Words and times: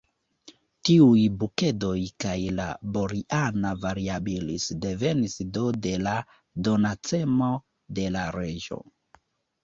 Tiuj 0.87 1.23
bukedoj 1.41 1.97
kaj 2.23 2.37
la 2.59 2.63
_Boriana 2.95 3.73
variabilis_ 3.83 4.65
devenis 4.85 5.35
do 5.57 5.65
de 5.83 5.91
la 6.05 6.15
donacemo 6.69 7.51
de 7.99 8.07
la 8.17 8.25
Reĝo. 8.37 8.79